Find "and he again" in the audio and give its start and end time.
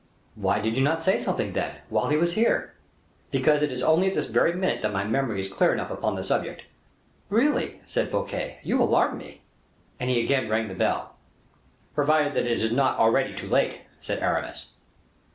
9.99-10.49